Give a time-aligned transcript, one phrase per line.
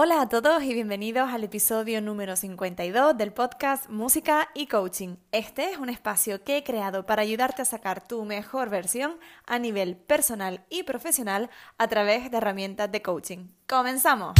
[0.00, 5.16] Hola a todos y bienvenidos al episodio número 52 del podcast Música y Coaching.
[5.32, 9.58] Este es un espacio que he creado para ayudarte a sacar tu mejor versión a
[9.58, 13.48] nivel personal y profesional a través de herramientas de coaching.
[13.66, 14.34] ¡Comenzamos!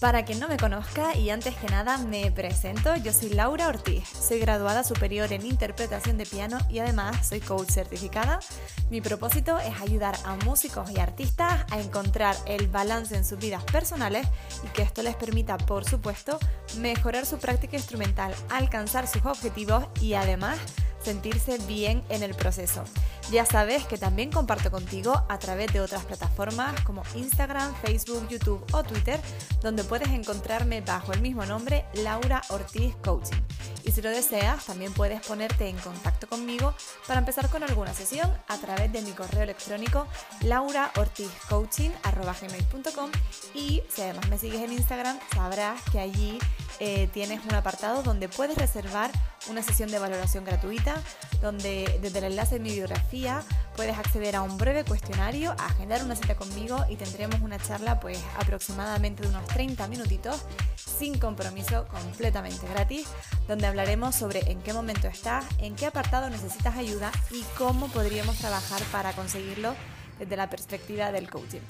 [0.00, 4.08] Para quien no me conozca y antes que nada me presento, yo soy Laura Ortiz,
[4.08, 8.40] soy graduada superior en interpretación de piano y además soy coach certificada.
[8.88, 13.62] Mi propósito es ayudar a músicos y artistas a encontrar el balance en sus vidas
[13.64, 14.26] personales
[14.64, 16.38] y que esto les permita, por supuesto,
[16.78, 20.58] mejorar su práctica instrumental, alcanzar sus objetivos y además
[21.02, 22.84] sentirse bien en el proceso.
[23.30, 28.66] Ya sabes que también comparto contigo a través de otras plataformas como Instagram, Facebook, YouTube
[28.72, 29.20] o Twitter,
[29.62, 33.40] donde puedes encontrarme bajo el mismo nombre Laura Ortiz Coaching.
[33.84, 36.74] Y si lo deseas, también puedes ponerte en contacto conmigo
[37.06, 40.08] para empezar con alguna sesión a través de mi correo electrónico
[40.42, 43.10] lauraortizcoaching.com
[43.54, 46.38] y si además me sigues en Instagram, sabrás que allí
[46.78, 49.10] eh, tienes un apartado donde puedes reservar
[49.50, 50.94] una sesión de valoración gratuita,
[51.42, 53.42] donde desde el enlace de mi biografía
[53.76, 58.18] puedes acceder a un breve cuestionario, agendar una cita conmigo y tendremos una charla pues
[58.38, 60.42] aproximadamente de unos 30 minutitos
[60.76, 63.08] sin compromiso, completamente gratis,
[63.48, 68.36] donde hablaremos sobre en qué momento estás, en qué apartado necesitas ayuda y cómo podríamos
[68.36, 69.74] trabajar para conseguirlo
[70.18, 71.60] desde la perspectiva del coaching.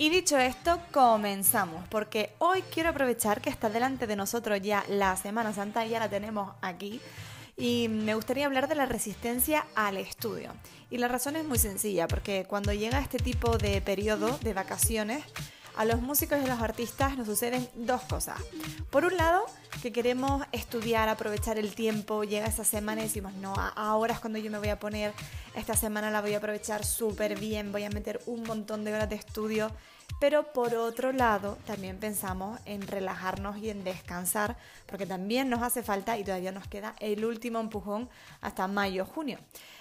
[0.00, 5.14] Y dicho esto, comenzamos, porque hoy quiero aprovechar que está delante de nosotros ya la
[5.14, 7.02] Semana Santa, ya la tenemos aquí,
[7.54, 10.54] y me gustaría hablar de la resistencia al estudio.
[10.88, 15.22] Y la razón es muy sencilla, porque cuando llega este tipo de periodo de vacaciones,
[15.76, 18.38] a los músicos y a los artistas nos suceden dos cosas.
[18.90, 19.44] Por un lado,
[19.82, 24.38] que queremos estudiar, aprovechar el tiempo, llega esa semana y decimos, no, ahora es cuando
[24.38, 25.12] yo me voy a poner,
[25.54, 29.08] esta semana la voy a aprovechar súper bien, voy a meter un montón de horas
[29.08, 29.70] de estudio.
[30.18, 34.56] Pero por otro lado, también pensamos en relajarnos y en descansar,
[34.86, 38.10] porque también nos hace falta y todavía nos queda el último empujón
[38.42, 39.38] hasta mayo, junio.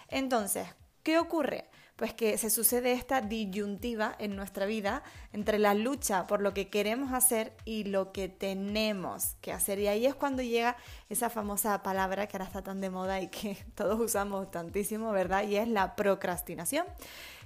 [0.08, 0.68] Entonces,
[1.04, 1.66] ¿qué ocurre?
[2.00, 6.70] Pues que se sucede esta disyuntiva en nuestra vida entre la lucha por lo que
[6.70, 9.80] queremos hacer y lo que tenemos que hacer.
[9.80, 10.78] Y ahí es cuando llega
[11.10, 15.46] esa famosa palabra que ahora está tan de moda y que todos usamos tantísimo, ¿verdad?
[15.46, 16.86] Y es la procrastinación,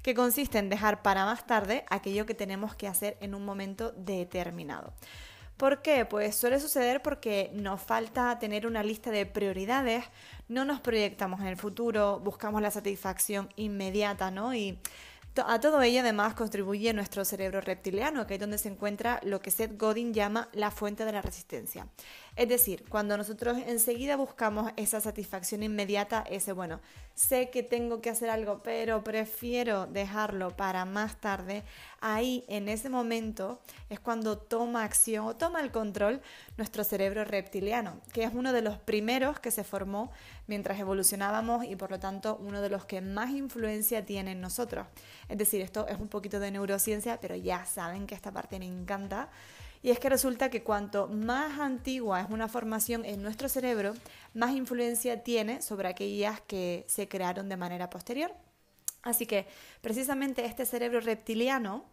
[0.04, 3.92] que consiste en dejar para más tarde aquello que tenemos que hacer en un momento
[3.98, 4.94] determinado.
[5.64, 6.04] ¿Por qué?
[6.04, 10.04] Pues suele suceder porque nos falta tener una lista de prioridades,
[10.50, 14.54] no nos proyectamos en el futuro, buscamos la satisfacción inmediata, ¿no?
[14.54, 14.78] Y
[15.38, 19.52] a todo ello además contribuye nuestro cerebro reptiliano, que es donde se encuentra lo que
[19.52, 21.88] Seth Godin llama la fuente de la resistencia.
[22.36, 26.82] Es decir, cuando nosotros enseguida buscamos esa satisfacción inmediata, ese, bueno,
[27.14, 31.64] sé que tengo que hacer algo, pero prefiero dejarlo para más tarde,
[32.02, 33.62] ahí en ese momento
[33.92, 36.22] es cuando toma acción o toma el control
[36.58, 40.12] nuestro cerebro reptiliano, que es uno de los primeros que se formó
[40.48, 44.88] mientras evolucionábamos y por lo tanto uno de los que más influencia tiene en nosotros.
[45.30, 48.66] Es decir, esto es un poquito de neurociencia, pero ya saben que esta parte me
[48.66, 49.30] encanta.
[49.84, 53.94] Y es que resulta que cuanto más antigua es una formación en nuestro cerebro,
[54.34, 58.34] más influencia tiene sobre aquellas que se crearon de manera posterior.
[59.02, 59.46] Así que
[59.82, 61.84] precisamente este cerebro reptiliano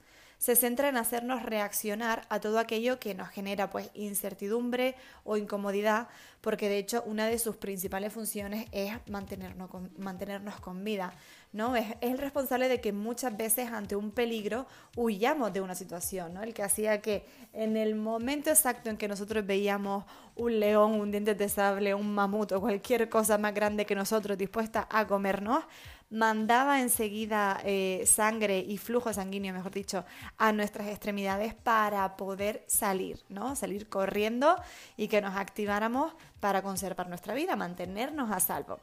[0.41, 6.09] se centra en hacernos reaccionar a todo aquello que nos genera pues incertidumbre o incomodidad,
[6.41, 11.13] porque de hecho una de sus principales funciones es mantenernos con, mantenernos con vida.
[11.53, 11.77] ¿no?
[11.77, 16.43] Es, el responsable de que muchas veces ante un peligro huyamos de una situación, ¿no?
[16.43, 20.05] El que hacía que en el momento exacto en que nosotros veíamos
[20.37, 24.39] un león, un diente de sable, un mamut o cualquier cosa más grande que nosotros
[24.39, 25.65] dispuesta a comernos,
[26.11, 30.05] mandaba enseguida eh, sangre y flujo sanguíneo, mejor dicho,
[30.37, 33.55] a nuestras extremidades para poder salir, ¿no?
[33.55, 34.57] Salir corriendo
[34.97, 38.81] y que nos activáramos para conservar nuestra vida, mantenernos a salvo.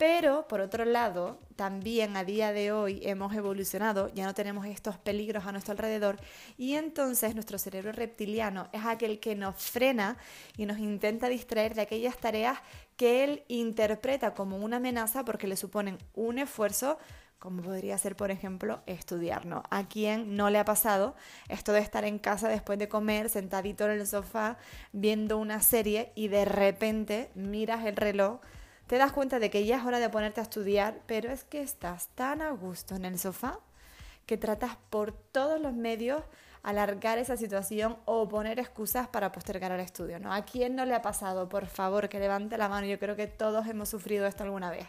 [0.00, 4.96] Pero, por otro lado, también a día de hoy hemos evolucionado, ya no tenemos estos
[4.96, 6.16] peligros a nuestro alrededor
[6.56, 10.16] y entonces nuestro cerebro reptiliano es aquel que nos frena
[10.56, 12.58] y nos intenta distraer de aquellas tareas
[13.00, 16.98] que él interpreta como una amenaza porque le suponen un esfuerzo
[17.38, 19.62] como podría ser, por ejemplo, estudiar, ¿no?
[19.70, 21.14] ¿A quién no le ha pasado
[21.48, 24.58] esto de estar en casa después de comer, sentadito en el sofá,
[24.92, 28.40] viendo una serie y de repente miras el reloj
[28.86, 31.62] te das cuenta de que ya es hora de ponerte a estudiar, pero es que
[31.62, 33.60] estás tan a gusto en el sofá
[34.26, 36.22] que tratas por todos los medios
[36.62, 40.32] alargar esa situación o poner excusas para postergar el estudio, ¿no?
[40.32, 41.48] ¿A quién no le ha pasado?
[41.48, 42.86] Por favor, que levante la mano.
[42.86, 44.86] Yo creo que todos hemos sufrido esto alguna vez.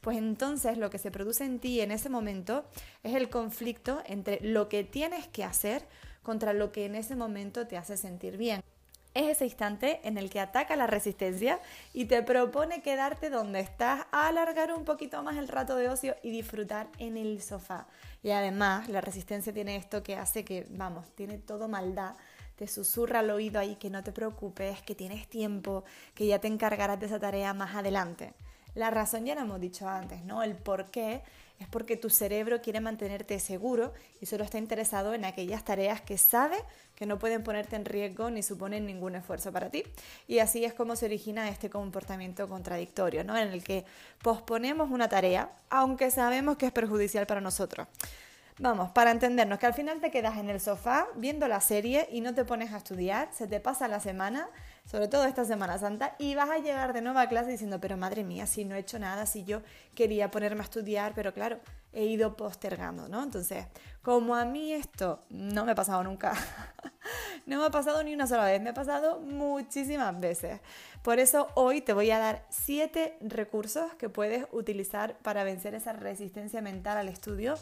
[0.00, 2.64] pues entonces lo que se produce en ti en ese momento
[3.02, 5.86] es el conflicto entre lo que tienes que hacer
[6.22, 8.62] contra lo que en ese momento te hace sentir bien.
[9.18, 11.58] Es ese instante en el que ataca la resistencia
[11.92, 16.30] y te propone quedarte donde estás, alargar un poquito más el rato de ocio y
[16.30, 17.88] disfrutar en el sofá.
[18.22, 22.14] Y además la resistencia tiene esto que hace que, vamos, tiene todo maldad
[22.54, 26.48] te susurra al oído ahí que no te preocupes, que tienes tiempo, que ya te
[26.48, 28.34] encargarás de esa tarea más adelante.
[28.74, 30.42] La razón ya la hemos dicho antes, ¿no?
[30.42, 31.22] El por qué
[31.58, 36.18] es porque tu cerebro quiere mantenerte seguro y solo está interesado en aquellas tareas que
[36.18, 36.56] sabe
[36.98, 39.84] que no pueden ponerte en riesgo ni suponen ningún esfuerzo para ti.
[40.26, 43.38] Y así es como se origina este comportamiento contradictorio, ¿no?
[43.38, 43.84] En el que
[44.20, 47.86] posponemos una tarea aunque sabemos que es perjudicial para nosotros.
[48.58, 52.20] Vamos, para entendernos, que al final te quedas en el sofá viendo la serie y
[52.20, 54.48] no te pones a estudiar, se te pasa la semana,
[54.84, 57.96] sobre todo esta Semana Santa, y vas a llegar de nuevo a clase diciendo, pero
[57.96, 59.62] madre mía, si no he hecho nada, si yo
[59.94, 61.60] quería ponerme a estudiar, pero claro,
[61.98, 63.24] he ido postergando, ¿no?
[63.24, 63.66] Entonces,
[64.02, 66.32] como a mí esto no me ha pasado nunca,
[67.46, 70.60] no me ha pasado ni una sola vez, me ha pasado muchísimas veces.
[71.02, 75.92] Por eso hoy te voy a dar siete recursos que puedes utilizar para vencer esa
[75.92, 77.54] resistencia mental al estudio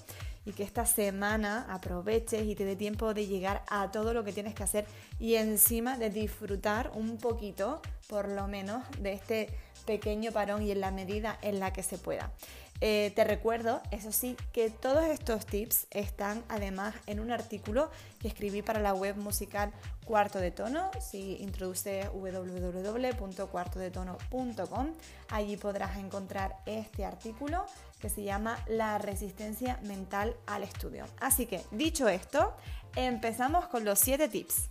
[0.45, 4.33] y que esta semana aproveches y te dé tiempo de llegar a todo lo que
[4.33, 4.87] tienes que hacer
[5.19, 9.51] y encima de disfrutar un poquito, por lo menos, de este
[9.85, 12.33] pequeño parón y en la medida en la que se pueda.
[12.81, 17.91] Eh, te recuerdo, eso sí, que todos estos tips están además en un artículo
[18.21, 19.71] que escribí para la web musical
[20.07, 20.91] Cuarto de Tono.
[20.99, 24.95] Si introduces www.cuartodetono.com,
[25.29, 27.67] allí podrás encontrar este artículo
[28.01, 31.05] que se llama La resistencia mental al estudio.
[31.21, 32.55] Así que, dicho esto,
[32.95, 34.71] empezamos con los 7 tips.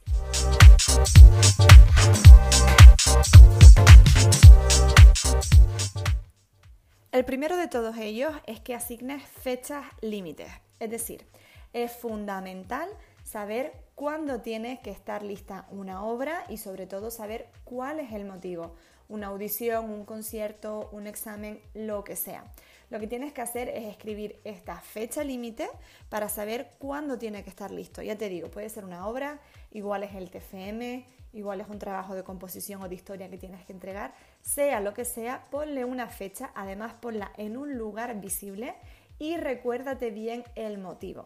[7.11, 10.49] El primero de todos ellos es que asignes fechas límites.
[10.79, 11.27] Es decir,
[11.75, 12.87] es fundamental
[13.25, 18.23] saber cuándo tiene que estar lista una obra y sobre todo saber cuál es el
[18.23, 18.75] motivo.
[19.09, 22.45] Una audición, un concierto, un examen, lo que sea.
[22.91, 25.67] Lo que tienes que hacer es escribir esta fecha límite
[26.07, 28.03] para saber cuándo tiene que estar listo.
[28.03, 29.39] Ya te digo, puede ser una obra,
[29.71, 33.65] igual es el TFM, igual es un trabajo de composición o de historia que tienes
[33.65, 38.75] que entregar, sea lo que sea, ponle una fecha, además ponla en un lugar visible
[39.17, 41.25] y recuérdate bien el motivo.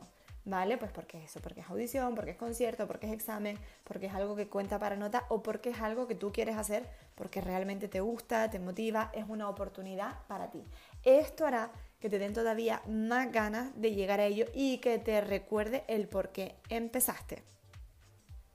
[0.50, 0.80] ¿Vale?
[0.80, 4.14] Pues porque es eso, porque es audición, porque es concierto, porque es examen, porque es
[4.16, 7.88] algo que cuenta para nota o porque es algo que tú quieres hacer porque realmente
[7.88, 10.66] te gusta, te motiva, es una oportunidad para ti.
[11.04, 11.70] Esto hará
[12.00, 16.08] que te den todavía más ganas de llegar a ello y que te recuerde el
[16.08, 17.44] por qué empezaste.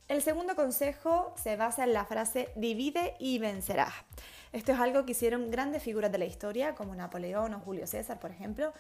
[0.09, 3.95] El segundo consejo se basa en la frase divide y vencerás.
[4.53, 8.19] Esto es algo que hicieron grandes figuras de la historia, como Napoleón o Julio César,
[8.19, 8.73] por ejemplo,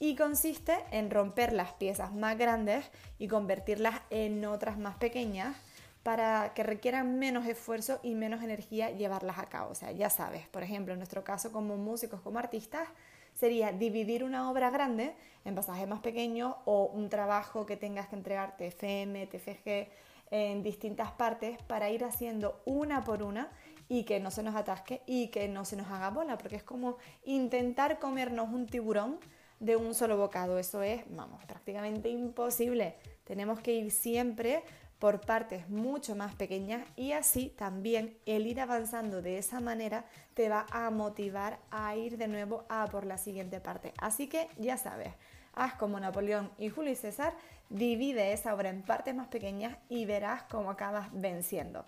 [0.00, 5.54] y consiste en romper las piezas más grandes y convertirlas en otras más pequeñas
[6.02, 9.72] para que requieran menos esfuerzo y menos energía llevarlas a cabo.
[9.72, 12.88] O sea, ya sabes, por ejemplo, en nuestro caso como músicos, como artistas,
[13.34, 15.14] sería dividir una obra grande
[15.44, 19.88] en pasajes más pequeños o un trabajo que tengas que entregar TFM, TFG,
[20.30, 23.50] en distintas partes para ir haciendo una por una
[23.88, 26.62] y que no se nos atasque y que no se nos haga bola, porque es
[26.62, 29.18] como intentar comernos un tiburón
[29.60, 30.58] de un solo bocado.
[30.58, 32.96] Eso es, vamos, prácticamente imposible.
[33.24, 34.64] Tenemos que ir siempre
[34.98, 40.48] por partes mucho más pequeñas y así también el ir avanzando de esa manera te
[40.48, 43.94] va a motivar a ir de nuevo a por la siguiente parte.
[43.98, 45.14] Así que ya sabes,
[45.54, 47.34] haz como Napoleón y Julio César
[47.70, 51.86] Divide esa obra en partes más pequeñas y verás cómo acabas venciendo.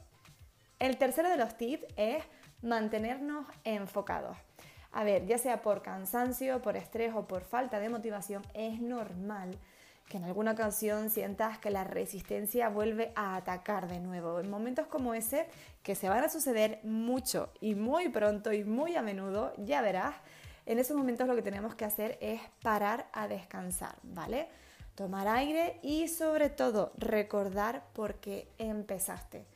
[0.79, 2.23] El tercero de los tips es
[2.63, 4.39] mantenernos enfocados.
[4.93, 9.59] A ver, ya sea por cansancio, por estrés o por falta de motivación, es normal
[10.09, 14.39] que en alguna ocasión sientas que la resistencia vuelve a atacar de nuevo.
[14.41, 15.47] En momentos como ese,
[15.83, 20.15] que se van a suceder mucho y muy pronto y muy a menudo, ya verás,
[20.67, 24.49] en esos momentos lo que tenemos que hacer es parar a descansar, ¿vale?
[24.95, 29.47] tomar aire y sobre todo recordar por qué empezaste.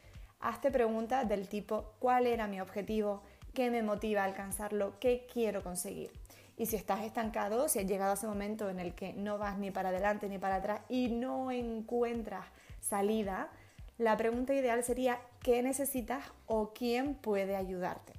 [0.40, 3.22] Hazte preguntas del tipo ¿cuál era mi objetivo?
[3.56, 4.92] ¿Qué me motiva a alcanzarlo?
[5.00, 6.10] ¿Qué quiero conseguir?
[6.58, 9.56] Y si estás estancado, si has llegado a ese momento en el que no vas
[9.56, 12.44] ni para adelante ni para atrás y no encuentras
[12.82, 13.48] salida,
[13.96, 18.12] la pregunta ideal sería ¿qué necesitas o quién puede ayudarte?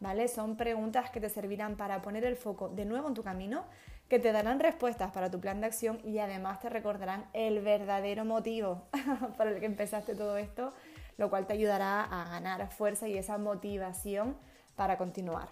[0.00, 0.28] ¿Vale?
[0.28, 3.64] Son preguntas que te servirán para poner el foco de nuevo en tu camino,
[4.10, 8.26] que te darán respuestas para tu plan de acción y además te recordarán el verdadero
[8.26, 8.82] motivo
[9.38, 10.74] para el que empezaste todo esto,
[11.16, 14.36] lo cual te ayudará a ganar fuerza y esa motivación
[14.76, 15.48] para continuar.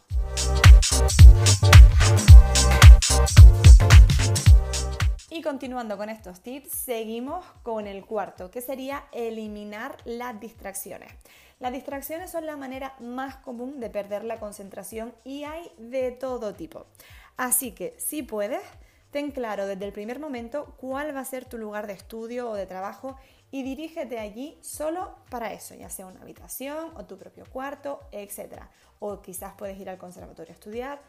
[5.32, 11.12] Y continuando con estos tips, seguimos con el cuarto, que sería eliminar las distracciones.
[11.60, 16.54] Las distracciones son la manera más común de perder la concentración y hay de todo
[16.54, 16.86] tipo.
[17.36, 18.62] Así que si puedes,
[19.10, 22.54] ten claro desde el primer momento cuál va a ser tu lugar de estudio o
[22.54, 23.16] de trabajo
[23.50, 28.62] y dirígete allí solo para eso, ya sea una habitación o tu propio cuarto, etc.
[28.98, 31.00] O quizás puedes ir al conservatorio a estudiar,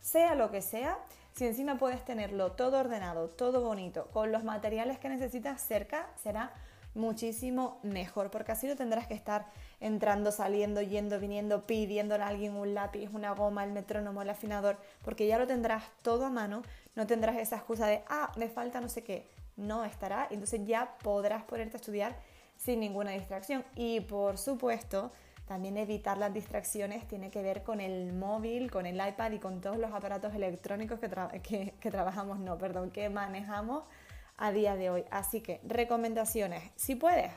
[0.00, 0.98] sea lo que sea,
[1.32, 6.52] si encima puedes tenerlo todo ordenado, todo bonito, con los materiales que necesitas cerca, será
[6.94, 9.46] muchísimo mejor, porque así no tendrás que estar
[9.80, 14.78] entrando, saliendo, yendo, viniendo, pidiéndole a alguien un lápiz, una goma, el metrónomo, el afinador,
[15.04, 16.62] porque ya lo tendrás todo a mano,
[16.94, 20.96] no tendrás esa excusa de, ah, me falta no sé qué, no estará, entonces ya
[21.02, 22.16] podrás ponerte a estudiar
[22.56, 23.64] sin ninguna distracción.
[23.74, 25.12] Y por supuesto,
[25.46, 29.60] también evitar las distracciones tiene que ver con el móvil, con el iPad y con
[29.60, 33.84] todos los aparatos electrónicos que, que trabajamos, no, perdón, que manejamos
[34.36, 35.04] a día de hoy.
[35.10, 37.30] Así que recomendaciones, si puedes,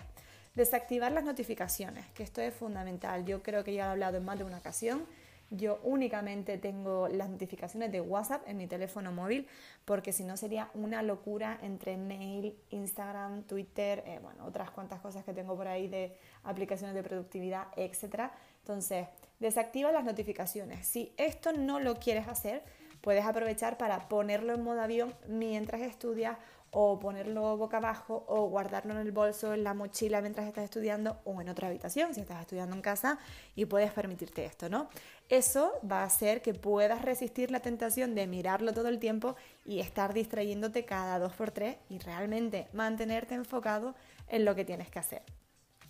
[0.56, 3.26] desactivar las notificaciones, que esto es fundamental.
[3.26, 5.06] Yo creo que ya he hablado en más de una ocasión.
[5.52, 9.48] Yo únicamente tengo las notificaciones de WhatsApp en mi teléfono móvil
[9.84, 15.24] porque si no sería una locura entre mail, Instagram, Twitter, eh, bueno, otras cuantas cosas
[15.24, 18.32] que tengo por ahí de aplicaciones de productividad, etc.
[18.60, 19.08] Entonces,
[19.40, 20.88] desactiva las notificaciones.
[20.88, 22.64] Si esto no lo quieres hacer,
[23.02, 26.38] puedes aprovechar para ponerlo en modo avión mientras estudias
[26.72, 31.18] o ponerlo boca abajo o guardarlo en el bolso, en la mochila mientras estás estudiando
[31.26, 33.20] o en otra habitación si estás estudiando en casa
[33.56, 34.90] y puedes permitirte esto, ¿no?
[35.30, 39.36] Eso va a hacer que puedas resistir la tentación de mirarlo todo el tiempo
[39.66, 43.96] y estar distrayéndote cada dos por tres y realmente mantenerte enfocado
[44.28, 45.22] en lo que tienes que hacer.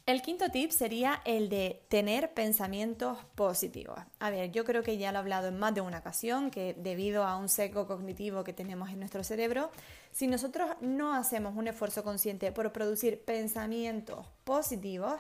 [0.09, 3.99] El quinto tip sería el de tener pensamientos positivos.
[4.17, 6.73] A ver, yo creo que ya lo he hablado en más de una ocasión, que
[6.73, 9.69] debido a un seco cognitivo que tenemos en nuestro cerebro,
[10.11, 15.13] si nosotros no hacemos un esfuerzo consciente por producir pensamientos positivos,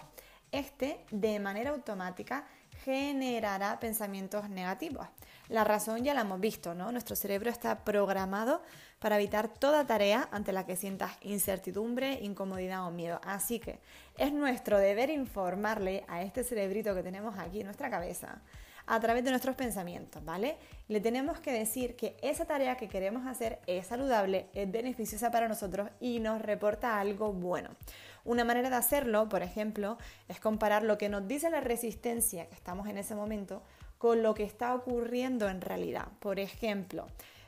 [0.51, 2.47] este de manera automática
[2.83, 5.05] generará pensamientos negativos.
[5.49, 6.91] La razón ya la hemos visto, ¿no?
[6.91, 8.61] Nuestro cerebro está programado
[8.99, 13.19] para evitar toda tarea ante la que sientas incertidumbre, incomodidad o miedo.
[13.23, 13.79] Así que
[14.17, 18.41] es nuestro deber informarle a este cerebrito que tenemos aquí en nuestra cabeza
[18.85, 20.57] a través de nuestros pensamientos, ¿vale?
[20.87, 25.47] Le tenemos que decir que esa tarea que queremos hacer es saludable, es beneficiosa para
[25.47, 27.69] nosotros y nos reporta algo bueno.
[28.25, 32.55] Una manera de hacerlo, por ejemplo, es comparar lo que nos dice la resistencia que
[32.55, 33.63] estamos en ese momento
[33.99, 36.07] con lo que está ocurriendo en realidad.
[36.19, 37.05] Por ejemplo,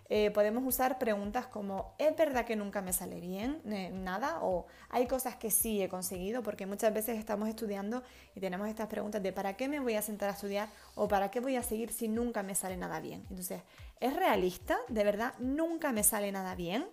[0.10, 3.62] eh, podemos usar preguntas como ¿es verdad que nunca me sale bien
[4.04, 4.40] nada?
[4.42, 8.04] o hay cosas que sí he conseguido porque muchas veces estamos estudiando
[8.36, 10.68] y tenemos estas preguntas de ¿para qué me voy a sentar a estudiar?
[10.96, 13.26] o ¿para qué voy a seguir si nunca me sale nada bien?
[13.30, 13.62] Entonces,
[14.02, 14.78] ¿es realista?
[14.90, 16.86] ¿De verdad nunca me sale nada bien?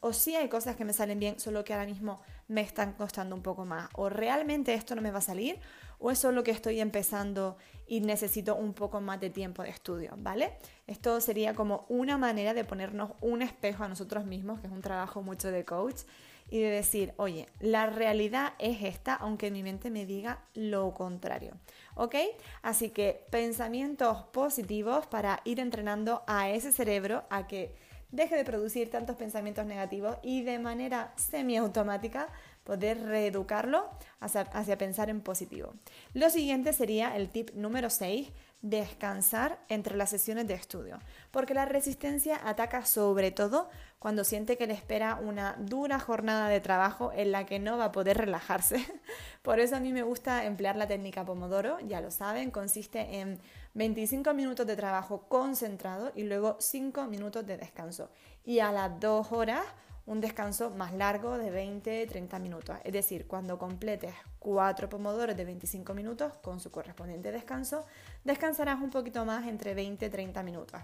[0.00, 3.36] O sí hay cosas que me salen bien, solo que ahora mismo me están costando
[3.36, 5.58] un poco más, o realmente esto no me va a salir,
[5.98, 10.14] o es solo que estoy empezando y necesito un poco más de tiempo de estudio,
[10.16, 10.54] ¿vale?
[10.86, 14.80] Esto sería como una manera de ponernos un espejo a nosotros mismos, que es un
[14.80, 16.02] trabajo mucho de coach,
[16.50, 21.52] y de decir, oye, la realidad es esta, aunque mi mente me diga lo contrario.
[21.94, 22.16] ¿Ok?
[22.62, 27.74] Así que pensamientos positivos para ir entrenando a ese cerebro a que
[28.12, 32.28] deje de producir tantos pensamientos negativos y de manera semiautomática
[32.64, 33.88] poder reeducarlo
[34.20, 35.74] hacia, pensar en positivo.
[36.14, 38.28] Lo siguiente sería el tip número 6,
[38.62, 40.98] descansar entre las sesiones de estudio,
[41.30, 46.60] porque la resistencia ataca sobre todo cuando siente que le espera una dura jornada de
[46.60, 48.84] trabajo en la que no va a poder relajarse.
[49.42, 53.40] Por eso a mí me gusta emplear la técnica Pomodoro, ya lo saben, consiste en
[53.74, 58.10] 25 minutos de trabajo concentrado y luego 5 minutos de descanso.
[58.44, 59.64] Y a las 2 horas
[60.10, 62.76] un descanso más largo de 20-30 minutos.
[62.82, 67.86] Es decir, cuando completes 4 pomodores de 25 minutos con su correspondiente descanso,
[68.24, 70.80] descansarás un poquito más entre 20-30 minutos.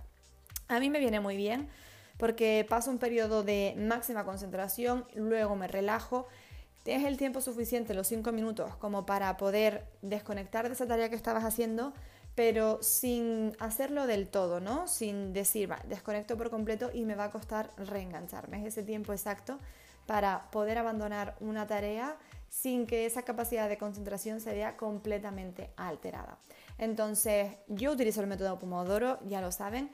[0.68, 1.68] A mí me viene muy bien
[2.18, 6.28] porque paso un periodo de máxima concentración, luego me relajo
[6.84, 11.16] tienes el tiempo suficiente, los 5 minutos, como para poder desconectar de esa tarea que
[11.16, 11.92] estabas haciendo,
[12.36, 14.86] pero sin hacerlo del todo, ¿no?
[14.86, 18.60] Sin decir, va, desconecto por completo y me va a costar reengancharme.
[18.60, 19.58] Es ese tiempo exacto
[20.04, 22.16] para poder abandonar una tarea
[22.50, 26.38] sin que esa capacidad de concentración se vea completamente alterada.
[26.78, 29.90] Entonces, yo utilizo el método Pomodoro, ya lo saben,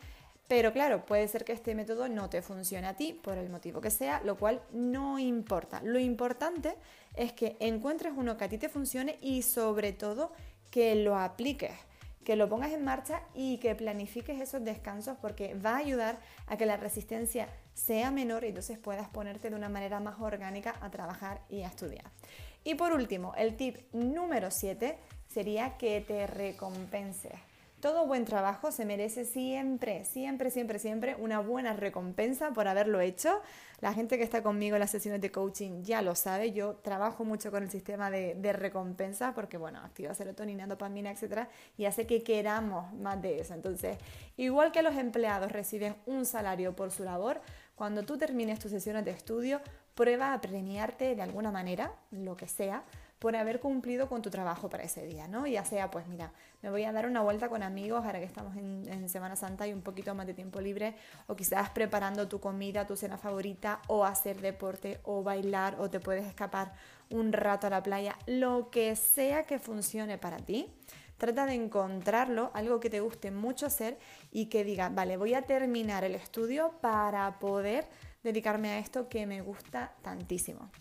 [0.49, 3.81] pero claro, puede ser que este método no te funcione a ti por el motivo
[3.81, 5.81] que sea, lo cual no importa.
[5.85, 6.75] Lo importante
[7.15, 10.33] es que encuentres uno que a ti te funcione y sobre todo
[10.71, 11.73] que lo apliques
[12.25, 16.57] que lo pongas en marcha y que planifiques esos descansos porque va a ayudar a
[16.57, 20.91] que la resistencia sea menor y entonces puedas ponerte de una manera más orgánica a
[20.91, 22.05] trabajar y a estudiar.
[22.65, 24.97] Y por último, el tip número 7
[25.29, 27.52] sería que te recompenses.
[27.83, 33.41] Todo buen trabajo se merece siempre, siempre, siempre, siempre una buena recompensa por haberlo hecho.
[33.81, 36.53] La gente que está conmigo en las sesiones de coaching ya lo sabe.
[36.53, 41.49] Yo trabajo mucho con el sistema de, de recompensa porque, bueno, activa serotonina, dopamina, etcétera,
[41.77, 43.53] y hace que queramos más de eso.
[43.53, 43.99] Entonces,
[44.37, 47.41] igual que los empleados reciben un salario por su labor,
[47.75, 49.61] cuando tú termines tus sesiones de estudio,
[49.97, 52.85] prueba a premiarte de alguna manera, lo que sea,
[53.23, 55.47] por haber cumplido con tu trabajo para ese día, ¿no?
[55.47, 58.57] Ya sea, pues mira, me voy a dar una vuelta con amigos ahora que estamos
[58.57, 60.97] en, Semana Santa y un poquito más de tiempo libre,
[61.29, 66.01] o quizás preparando tu comida, tu cena favorita, o hacer deporte, o bailar, o te
[66.01, 66.73] puedes escapar
[67.11, 70.75] un rato a la playa, lo que sea que funcione para ti.
[71.17, 74.01] Trata de encontrarlo, algo que te guste mucho hacer
[74.33, 77.87] y que diga, vale, voy a terminar el estudio para poder
[78.25, 80.73] dedicarme a esto que me gusta tantísimo.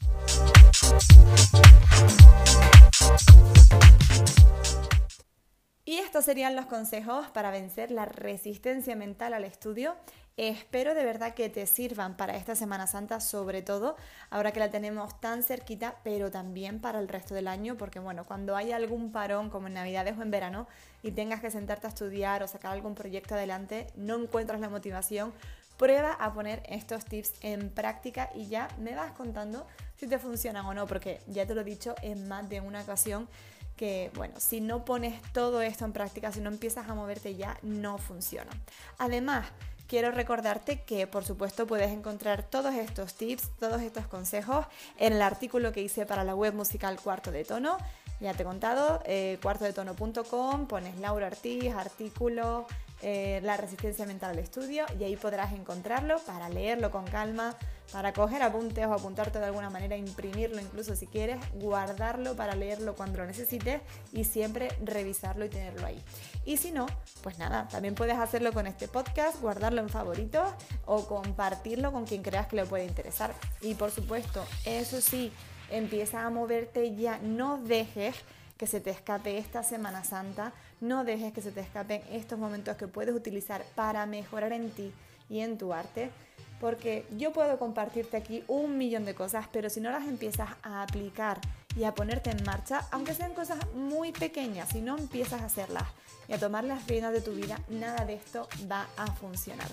[5.83, 9.97] Y estos serían los consejos para vencer la resistencia mental al estudio.
[10.37, 13.97] Espero de verdad que te sirvan para esta Semana Santa, sobre todo
[14.29, 18.23] ahora que la tenemos tan cerquita, pero también para el resto del año, porque bueno,
[18.23, 20.67] cuando hay algún parón como en Navidades o en verano
[21.03, 25.33] y tengas que sentarte a estudiar o sacar algún proyecto adelante, no encuentras la motivación,
[25.81, 29.65] prueba a poner estos tips en práctica y ya me vas contando
[29.97, 32.81] si te funcionan o no, porque ya te lo he dicho en más de una
[32.81, 33.27] ocasión
[33.75, 37.57] que, bueno, si no pones todo esto en práctica, si no empiezas a moverte ya,
[37.63, 38.51] no funciona.
[38.99, 39.47] Además,
[39.87, 44.67] quiero recordarte que por supuesto puedes encontrar todos estos tips, todos estos consejos
[44.99, 47.79] en el artículo que hice para la web musical Cuarto de Tono.
[48.21, 52.67] Ya te he contado, eh, cuartodetono.com, pones Laura Ortiz, artículo,
[53.01, 57.57] eh, la resistencia mental al estudio y ahí podrás encontrarlo para leerlo con calma,
[57.91, 62.93] para coger apuntes o apuntarte de alguna manera, imprimirlo incluso si quieres, guardarlo para leerlo
[62.93, 63.81] cuando lo necesites
[64.13, 65.99] y siempre revisarlo y tenerlo ahí.
[66.45, 66.85] Y si no,
[67.23, 70.47] pues nada, también puedes hacerlo con este podcast, guardarlo en favoritos
[70.85, 73.33] o compartirlo con quien creas que le puede interesar.
[73.61, 75.33] Y por supuesto, eso sí,
[75.71, 78.15] empieza a moverte ya, no dejes
[78.57, 82.75] que se te escape esta Semana Santa, no dejes que se te escapen estos momentos
[82.77, 84.93] que puedes utilizar para mejorar en ti
[85.29, 86.11] y en tu arte,
[86.59, 90.83] porque yo puedo compartirte aquí un millón de cosas, pero si no las empiezas a
[90.83, 91.41] aplicar
[91.75, 95.83] y a ponerte en marcha, aunque sean cosas muy pequeñas, si no empiezas a hacerlas
[96.27, 99.67] y a tomar las riendas de tu vida, nada de esto va a funcionar.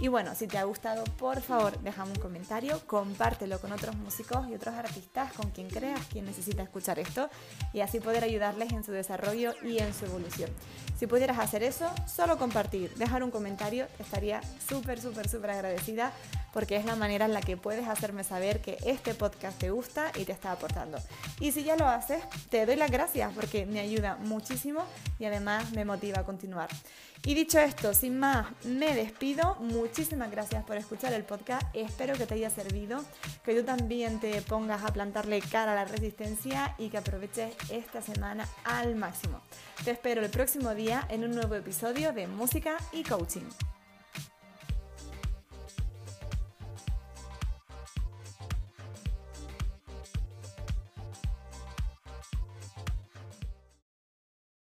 [0.00, 4.48] Y bueno, si te ha gustado, por favor, déjame un comentario, compártelo con otros músicos
[4.48, 7.28] y otros artistas, con quien creas quien necesita escuchar esto,
[7.72, 10.50] y así poder ayudarles en su desarrollo y en su evolución.
[10.98, 16.12] Si pudieras hacer eso, solo compartir, dejar un comentario, estaría súper, súper, súper agradecida
[16.52, 20.12] porque es la manera en la que puedes hacerme saber que este podcast te gusta
[20.16, 20.98] y te está aportando.
[21.42, 24.84] Y si ya lo haces, te doy las gracias porque me ayuda muchísimo
[25.18, 26.68] y además me motiva a continuar.
[27.24, 29.56] Y dicho esto, sin más, me despido.
[29.56, 31.66] Muchísimas gracias por escuchar el podcast.
[31.74, 33.04] Espero que te haya servido,
[33.44, 38.00] que tú también te pongas a plantarle cara a la resistencia y que aproveches esta
[38.02, 39.40] semana al máximo.
[39.84, 43.48] Te espero el próximo día en un nuevo episodio de Música y Coaching.